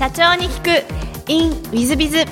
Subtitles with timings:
[0.00, 1.30] 社長に聞く。
[1.30, 2.22] In ウィズビズウ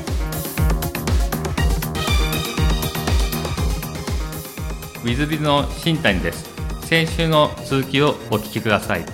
[5.05, 6.49] ィズビズの新谷です。
[6.87, 9.05] 先週の続きをお聞きください。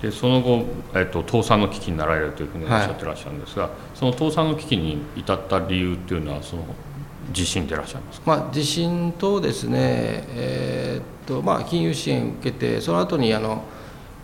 [0.00, 0.64] でその後、
[0.94, 6.64] えっと、倒産の危機になられるというふうにおっしゃってらっしゃるんですが、はい、その倒産の危機に至った理由っていうのはその
[7.30, 13.64] 地震でいらっしゃいますまあ、地震とですね、えー、っとまあ、金融支援を受けてその後にあの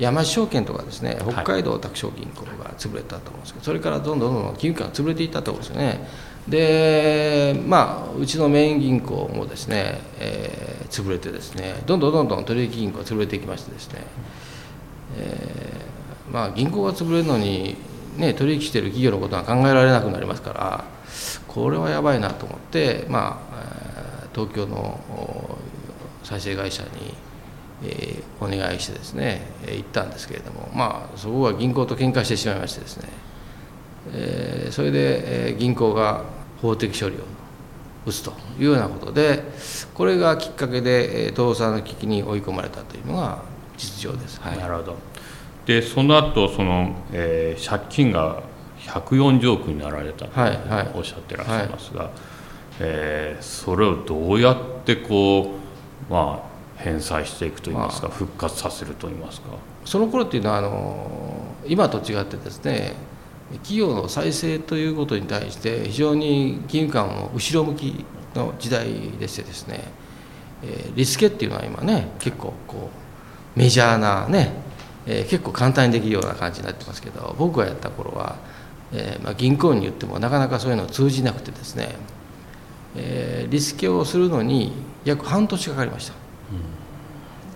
[0.03, 6.09] 山証券とかですね北海道拓商銀行が潰れたと思うんですけど、それからどんどんどんどん金融機関が潰れていったところですよね。
[6.49, 14.03] でまあうちのメイン銀行もですね、えー、潰れてですねどんどんどんどん取引銀行が潰れていきましてですね、
[15.19, 17.77] えー、まあ銀行が潰れるのに
[18.17, 20.85] ね取引している企業のことは考えられなくなりますから
[21.47, 24.99] これはやばいなと思ってまあ東京の
[26.25, 27.15] 再生会社に
[27.85, 33.09] えー、お願いしてですね、えー、行ったんですけれどもまあそこは銀行と喧嘩してしまいましてですね、
[34.13, 36.25] えー、それで、えー、銀行が
[36.61, 37.21] 法的処理を
[38.07, 39.43] 打つというようなことで
[39.95, 43.43] これがきっかけで、えー、倒産の危機に追い込まれたというのが
[43.77, 44.41] 実情です。
[44.41, 44.97] はい、なるほど。
[45.67, 48.43] でその後その、えー、借金が
[48.81, 50.31] 140億になられたと
[50.95, 52.17] おっしゃってらっしゃいますが、はいはい、
[52.81, 55.55] えー、それをどうやってこ
[56.09, 56.52] うまあ
[56.83, 59.49] 返済していくといいますか、まあ、復活させるといいますか。
[59.85, 61.07] その頃っていうのはあの
[61.67, 62.95] 今と違ってですね
[63.59, 68.87] 企業の再生ということに対して非常に金融機関も後ろ向きの時代
[69.19, 69.85] でしてですね、
[70.63, 72.91] えリスケっていうのは今ね結構こ
[73.55, 74.53] うメジャーなね、
[75.07, 78.37] え結構簡単にできるような感じになってますけど僕がやった頃は、
[78.93, 81.95] えまあ、銀行に言ってもなかなかそういうの通じなくてですね、
[82.97, 84.73] えリスケをするのに
[85.05, 86.22] 約半年かかりました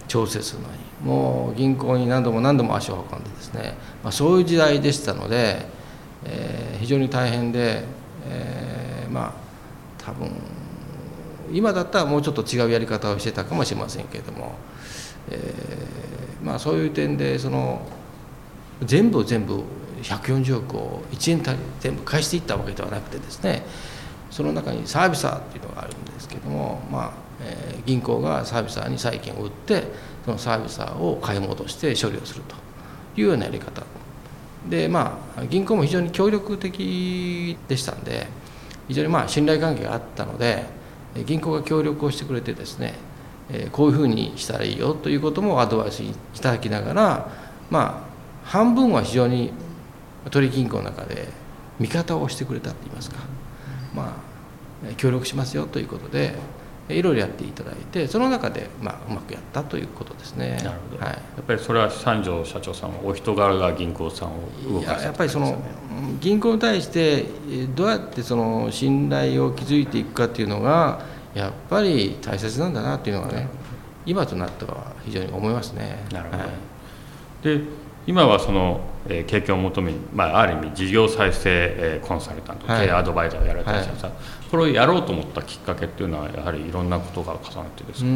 [0.09, 5.67] 調整するのにもう銀行に何度も何度も足を運んでですね、まあ、そういう時代でしたので、
[6.25, 7.85] えー、非常に大変で、
[8.29, 9.33] えー、まあ
[10.05, 10.31] 多分
[11.53, 14.55] 今だったらもうちょっと違うやり方をしてたかもしれませんけれども、
[15.31, 17.87] えー、まあそういう点でその
[18.83, 19.63] 全部全部
[20.03, 23.65] 140億を1円単位全部返していったわけではなくてですね
[24.31, 29.85] その中にサービサーっていうのがあるんですけどもまあえ銀行がサービサーに債券を売って
[30.25, 32.57] そのサービサーを買い戻して処理をすると
[33.21, 33.83] いうようなやり方。
[34.69, 38.27] でまあ銀行も非常に協力的でしたんで
[38.89, 40.65] 非常にまあ信頼関係があったので
[41.25, 42.95] 銀行が協力をしてくれてですね
[43.73, 47.29] こういうふうにしたらいいよということもアドバイスいただきながら
[47.71, 49.53] まあ半分は非常に
[50.31, 51.29] 取引銀行の中で
[51.79, 53.19] 味方をしてくれたといいますか
[53.95, 54.17] ま
[54.89, 56.35] あ協力しますよということで
[56.89, 60.61] いろいろやっていただいてその中で、まあ、うまくやったということですね。
[60.63, 64.41] なるほど、はい、やっぱりそれは三条社長さんお人柄が銀行さんを
[64.73, 65.61] 動かせた、ね、やっぱりその
[66.21, 67.25] 銀行に対して
[67.75, 71.01] どうやってその信頼を築いていくかっていうのが
[71.35, 73.49] やっぱり大切なんだなっていうのがね
[74.05, 76.05] 今となっては非常に思いますね。
[76.13, 76.51] なるほど、はい、
[77.43, 84.13] で今はその、えー、経験を求めに、まあ、ある意味事業再生、えー、コンサルタント、はい、経営アドバイザーをやられてらっしゃる、はい、
[84.51, 88.11] これをやろうと思ったきっかけっていうのはやはりいろんなことが重なってですか？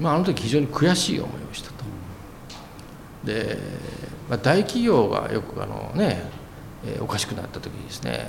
[0.00, 1.84] まあ、あの時非常に悔しい思いをしたと。
[3.24, 3.58] で、
[4.28, 6.22] まあ、大企業がよくあのね、
[6.84, 8.28] えー、おかしくなった時にですね、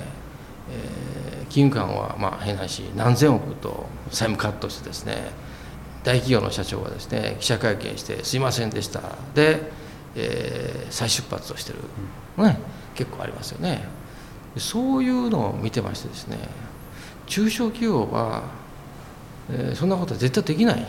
[0.72, 5.30] えー、金融機関はまあ変な話何千億と債務カットしてですね
[6.02, 9.00] 大企業の社長がですね記者会見して「すいませんでした」
[9.34, 9.70] で、
[10.16, 11.78] えー、再出発をしてる、
[12.42, 12.58] ね、
[12.94, 13.84] 結構ありますよね。
[14.56, 16.36] そういうのを見てましてですね
[17.26, 18.42] 中小企業は、
[19.48, 20.86] えー、そんなことは絶対できない。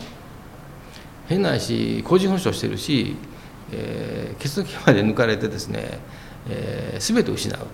[1.28, 3.16] 変な話個人保証してるし、
[3.70, 5.98] えー、血のまで抜かれてですね、
[6.48, 7.66] えー、全て失うと。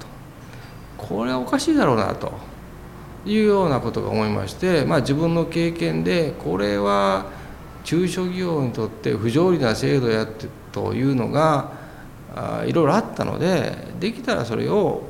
[0.98, 2.32] これはおかしいだろうなと
[3.26, 7.26] いうようなことが思いまして、まあ、自分の経験でこれは
[7.84, 11.72] 中小企業にとって不条理な制度やってというのが
[12.66, 15.03] いろいろあったのでできたらそれを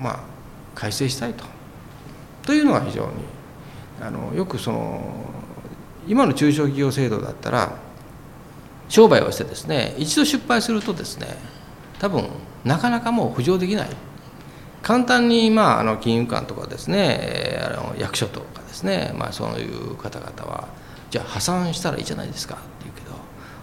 [0.00, 0.20] まあ
[0.74, 1.44] 改正したいと。
[2.42, 3.12] というのが非常に
[4.00, 5.02] あのよくその
[6.06, 7.76] 今の中小企業制度だったら
[8.88, 11.28] 商売をしてですね一度失敗するとですね
[11.98, 12.28] 多分
[12.64, 13.88] なかなかもう浮上できない。
[14.84, 20.68] 簡単に、まあ、あの金融機関とかですねあの役所とかですね、まあ、そういう方々は
[21.10, 23.16] じゃあ破産したらいいじゃないですかって言うけど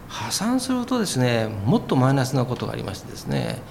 [0.07, 3.61] 破産するとですねもっとマイナスなことがありましてですね、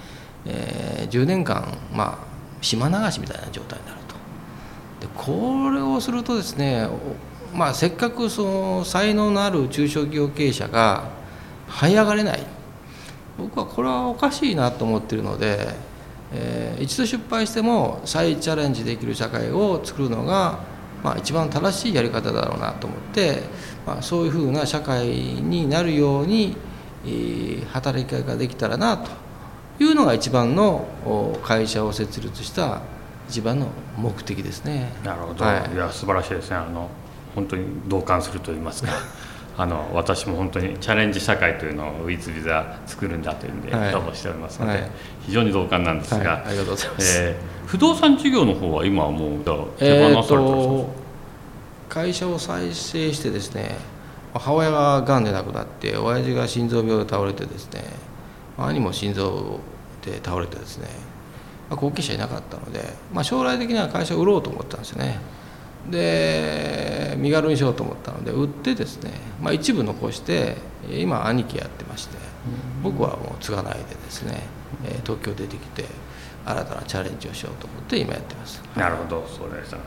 [0.45, 2.25] えー、10年間、まあ、
[2.61, 4.15] 島流しみたいな状態になると。
[5.05, 6.87] でこれをするとですね、
[7.53, 11.09] まあ、せっかくその才能のある中小企業経営者が
[11.67, 12.39] 這い上がれない。
[13.37, 15.90] 僕はこれはおかしいなと思ってるので、
[16.33, 20.59] えー、一度失敗しても再チャレンジできる社会を作るのが、
[21.03, 23.43] まあ、一番正しいやり方だろうなと思って、
[23.85, 26.55] まあ、そういうふうな社会になるように、
[27.05, 29.11] えー、働き方ができたらなと
[29.83, 30.87] いうのが一番の
[31.43, 32.81] 会社を設立した
[33.27, 33.67] 一番の
[33.97, 34.91] 目的ですね。
[35.03, 36.57] なるほど、はい、いや素晴らしいですね。
[36.57, 36.89] あの
[37.33, 38.91] 本当に同感すると言いますか
[39.61, 44.91] あの私も本当にチャレンジ社会というのをウィズビザ作るんだというんでコラしておりますので、はい、
[45.21, 50.89] 非常に同感なんですが、はい、ありがとうございます、えー、不動産事業の方は今はもう手放されすか、
[51.89, 53.75] 会社を再生してですね
[54.33, 57.83] 母親ががんで亡くなって親父が心臓病で倒れてですね
[58.57, 59.59] 兄も心臓
[60.03, 60.87] で倒れてですね、
[61.69, 62.81] まあ、後継者いなかったので、
[63.13, 65.19] まあ、将来的には会社を売ろうと思ったんですよね
[65.89, 69.11] で身軽にしようと思ったので売ってですね、
[69.41, 70.57] まあ、一部残して
[70.89, 72.17] 今兄貴やってまして
[72.83, 74.43] 僕はもう継がないでですね
[75.03, 75.85] 東京出てきて
[76.45, 78.61] 新たなチャレンジをしようと思って今やってます。
[78.75, 79.77] なるほどそうでした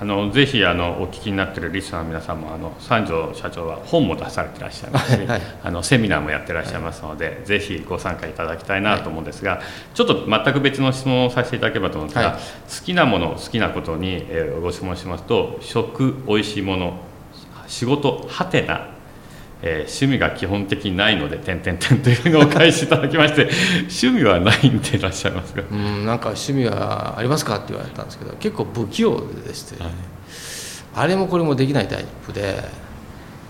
[0.00, 9.62] あのぜひあのお聞きになっているリスナーの皆さんもあの三条社長は本も出されていらっしゃいますし、はい、あのセミナーもやってらっしゃいますので、はい、ぜひご参加いただきたいなと思うんですが、はい、
[9.94, 16.98] ちょっと全く別の質問をさせていただければと思うんですが、好きなもの好きなことに、えー、ご質問しますと食おいしいもの
[17.68, 18.93] 仕事はてな
[19.66, 23.48] えー、趣味が基本的にないので点々点というのを返していただきまして
[23.84, 25.62] 趣味はないんでいらっしゃいますか？
[25.70, 29.92] うんなんか趣味はありますかって言われたんですけど結構不器用でして、はい、
[30.94, 32.62] あれもこれもできないタイプで、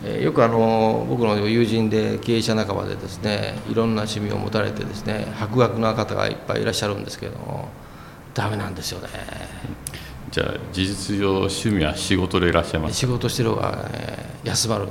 [0.04, 7.70] えー、よくあの僕の友人で経営者仲間でですねいろんな趣味を持たれてですね博学な方がいっぱいいらっしゃるんですけども
[8.34, 9.08] ダメなんですよね。
[10.30, 14.86] じゃあ事実上趣味は仕事でいらっしゃいます仕事してる方が、ね、休まる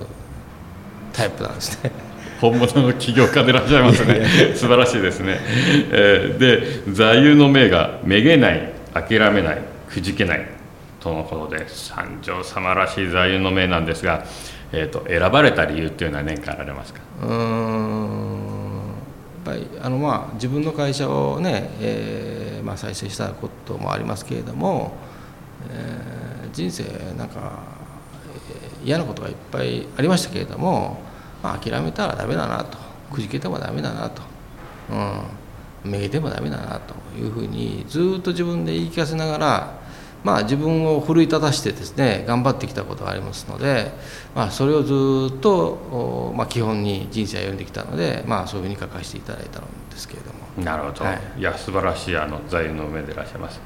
[1.13, 1.91] タイプなんですね。
[2.41, 4.25] 本物の起業家でいらっしゃいますね。
[4.55, 5.39] 素晴らしいですね、
[5.91, 6.37] えー、
[6.85, 10.45] で座右の銘が「めげない諦めないくじけない」
[10.99, 14.25] とのことで三条様らしい座右の銘なんですが、
[14.73, 16.99] えーと、選ばれた理由っていうのは何かあられますか？
[17.21, 17.31] うん。
[19.45, 24.95] やっぱりあのまあ自分の会社をね、えーまあ、再生したこともありますけれども、
[25.69, 26.83] えー、人生
[27.17, 27.82] なんか
[28.83, 31.01] 嫌なことがいっぱいありましたけれども、
[31.41, 32.83] まあ、諦めたらダメだなと。
[33.13, 34.23] くじけてもダメだなと、
[35.85, 39.79] うん、めげてもダメだなというふうにずっと自分で言い聞かせながら、
[40.23, 43.91] まあ、自分を奮い立たしてですね頑張ってきたことがありますので、
[44.35, 50.43] まあ、それをずっと、まあ、基本に人生を歩んできたので、まあ、そういうふうに書かせていただいたんですけれども。
[50.57, 53.59] なるほど、はい、いや素晴らしいあの座右の銘でいらっしゃいます。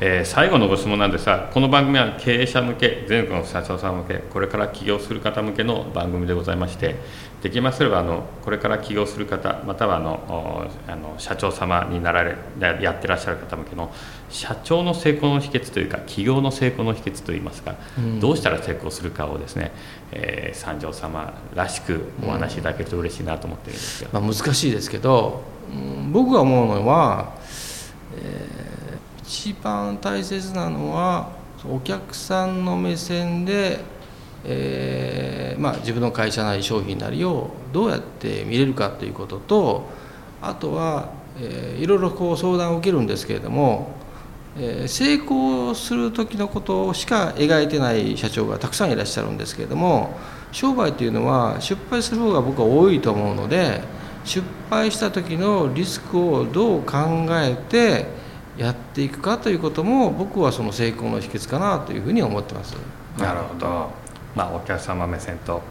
[0.00, 6.94] えー、最後のご質問なんですがこの番組は経営者向け全国の社長さん向けこれから起業する方向けの番組でございまして
[7.42, 12.36] できますればあのこれから起業する方またはあのあの社長様になられ
[12.80, 13.92] やってらっしゃる方向けの
[14.28, 19.72] 社長の成功の秘訣というか起業の成功の秘訣といいますか、うん、どうしたら成功するかをですね、
[20.12, 25.42] えー、三条様らしくお話しいただけると嬉しいなと思ってるんですが、うん、まあ、難しいですけど、
[25.72, 27.36] うん、僕が思うのは、
[28.16, 28.67] えー
[29.28, 31.28] 一番大切なのは
[31.70, 33.80] お客さんの目線で、
[34.42, 39.86] えーまあ、自分の会社なり商品なりをどうやって見れるかということと
[40.40, 43.90] あとは、えー、いろいろこう相談を受けるんですけれども、
[44.56, 50.18] えー、成功する時のことしか描いてない社長がたくさんいらっしゃるんですけれども
[50.52, 53.82] 商売というのは失敗する方が僕は多いと思うので
[54.24, 58.17] 失敗した時のリスクをどう考えて
[58.58, 62.76] やっていくかということも僕はその成功の秘訣かなというふうに思ってます。
[63.16, 63.90] なるほど、
[64.34, 65.62] まあ、お客様目線と、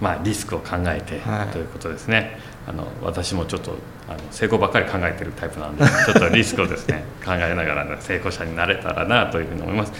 [0.00, 2.38] まあ、リスクを考えて、はい、ということですね。
[2.68, 3.72] あの私もちょっと
[4.06, 9.92] あの成功ばっかり考えてるタイプなんで ちょっとリスクをですね考えながら、ね、成功者になれたらなというふうに思います。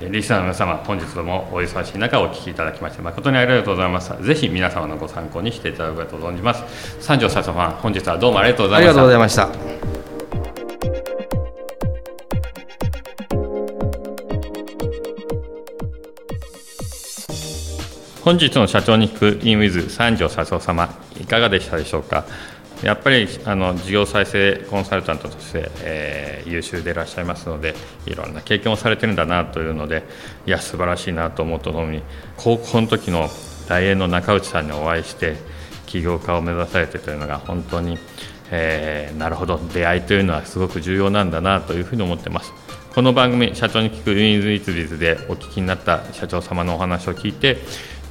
[0.00, 4.12] リスナーの皆様本日もお忙しい中お聞きいただきまして誠にありがとうございます。
[4.20, 6.64] ぜひ皆様のご参考にしていただければと存じます。
[6.98, 8.90] 三条佐々さん本日はどうもありがとうございました。
[8.90, 9.75] ありがとうございました
[18.26, 22.24] 本日の社長に聞くインウィズ三条社長様いかがでしたでしょうか？
[22.82, 30.02] やっぱりあの事業再生コンサルタントとして、えー、優秀でいらっしゃいますのでいろんな経験をされてるんだなというので
[30.44, 32.02] いや素晴らしいなと思うとともに
[32.36, 33.28] 高校の時の
[33.68, 35.36] 大英の中内さんにお会いして
[35.86, 37.96] 起業家を目指されてというのが本当に、
[38.50, 42.52] えー、なるほど出会いというのはすごく重要なんだなというふうに思ってます。
[42.92, 47.58] この番組社長に聞くウィンズ・イツビズでお聞きになった社長様のお話を聞いて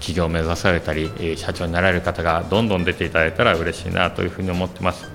[0.05, 5.09] 起業を目指されたり社長になられる方がどんどん出ていただいたら嬉しいなというふうに思ってます。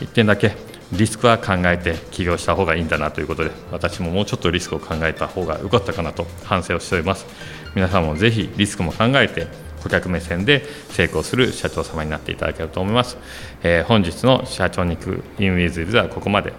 [0.00, 0.52] 1点だけ
[0.92, 7.26] リスクは考えて起業した方がいいんだなということで私ももうちょっとリスクを考えた方が良かったかなと反省をしております。
[7.74, 9.48] 皆さんもぜひリスクも考えて
[9.82, 13.18] 顧客目線で成功する社長様になっていただけると思います、
[13.62, 16.52] えー、本日の社長に行くインウィズイズはここまで。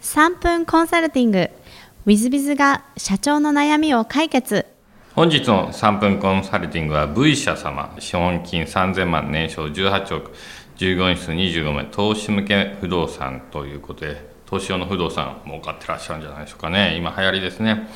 [0.00, 1.50] 3分コンサルティング。
[2.06, 4.71] WithBiz が社長の悩みを解決。
[5.14, 10.30] 本日の3分コンサルティングは V 社様資本金3000万年商18億
[10.76, 17.88] 従業員数25名投資向け不動産ということで投資用の不動産儲かってらっしゃるんじゃないでしょうかね今流行りですね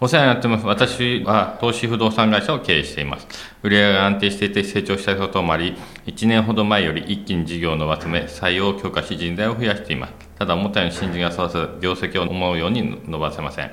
[0.00, 0.66] お世話になってます。
[0.66, 3.26] 私は投資不動産会社を経営しています。
[3.62, 10.12] 売上が安定していて成長したこともあり、1年ほど前より一気に事業を伸ばすため、採用を強化し人材を増やしています。
[10.38, 13.70] ただ、思ったように新人が育つ業績を思うように伸ばせません。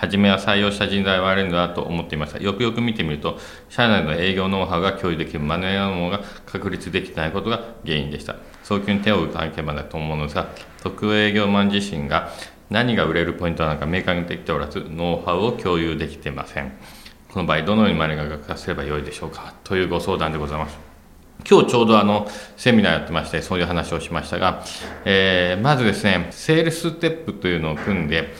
[0.00, 2.38] 初めは採用した人材は悪いんだと思っていました。
[2.38, 3.38] よくよく見てみると、
[3.68, 8.36] 社内の営業ノウハウが共有できるマネーノウが確立できてないことが原因でした。
[8.62, 10.48] 早急に手を打たなければなと思うのですが、
[10.82, 12.30] 特営業マン自身が
[12.70, 16.72] 何が売れるポイントなのか明確にできておらず、ノウハウを共有できていません。
[17.28, 19.54] この場合、どのようにマネーが学化すればよいでしょうか？
[19.64, 20.78] というご相談でございます。
[21.48, 24.64] 今日ちょうどあのセミナーやってまして、そういう話をしましたが、
[25.04, 28.34] えー、まずですね、セールステップというのを組んで、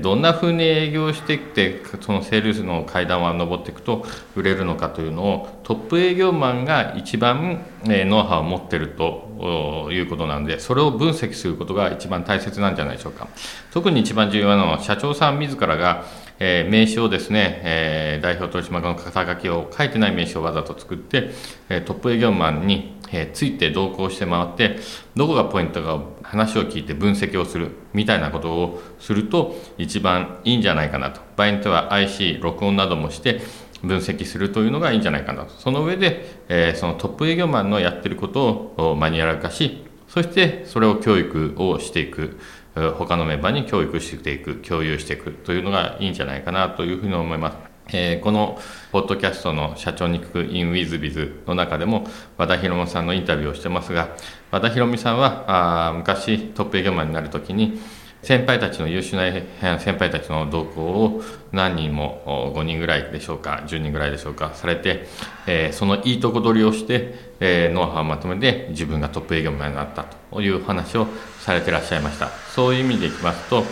[0.00, 13.28] どんなふうに営業してきてそのセールスの階段を上っていくと売れるのかというのをトップ営業マンが一番ノウハウを持ってるということなんでそれを分析することが一番大切なんじゃないでしょうか。
[13.72, 16.04] 特に一番重要なのは社長さん自らが
[16.38, 21.30] えー、名刺をですね、えー、代表取締役の肩書きを書いてない名刺をわざと作って、
[21.68, 24.76] えー、トップ営業マンに、え、ついて同行して回って
[25.14, 31.20] どこがポイントか話を聞いて分析をするみたいなことをすると一番いいんじゃないかなと。
[31.36, 33.40] 場合によっては IC 録音などもして
[33.82, 35.50] 分析するというのがいいんじゃないかなと。
[35.50, 42.38] その上で、え、そのトップ営業マンのやってることをマニュアル化しそしてそれを教育をしていく。
[42.74, 47.74] 他のメンバーに教育していく共有していくというのがいいんじゃないかなというふうに思います。
[47.92, 48.58] えー、この
[48.92, 52.06] ポッドキャストの社長に聞く in with biz の中でも
[52.38, 54.16] 和田博美さんのインタビューをしてますが
[54.50, 55.44] 和田博美さんは
[55.88, 57.78] あ昔トップ営業マンになるときに
[58.24, 65.06] 先輩たちの優秀な先輩たちの動向を何人も5人ぐらいでしょうか10人ぐらいでしょうかされて、
[65.46, 71.06] えー、そのいいとこ取りをして、えー、ノウハウをまとめて自分がトップ営業マンになったという話を
[71.40, 73.62] されてらっしゃいましたそういう意味でいきますと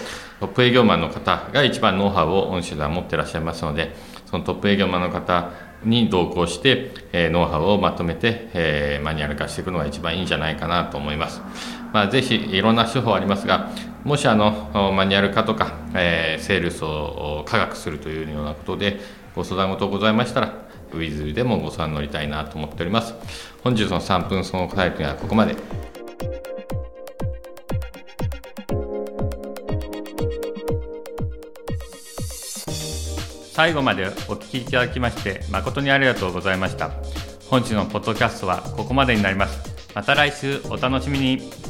[0.40, 3.94] トップ営業マンの方が一番ノウハウを御社では持ってらっしゃいますので
[4.26, 5.50] そのトップ営業マンの方
[5.85, 11.40] に同行して、えー、ノウハウをまとめて、えー、マニュアル化していくのが一番いいんじゃないかなと思います。
[11.92, 13.71] まあ、ぜひいろんな手法ありますが、
[14.04, 19.00] もしあのマニュアル化とか、えー、セールスを科学するというようなことで
[19.35, 20.54] ご相談事ございましたら、
[20.92, 23.14] ウィズでもご相談乗りたいなと思っております。
[23.62, 25.56] 本日の3分その答えというのはここまで。
[33.52, 36.90] 最後までお聞きいただきまして誠にありがとうございました。
[37.49, 39.92] 本日のポッドキャストはここまでになります。
[39.94, 41.62] また来週お楽しみに。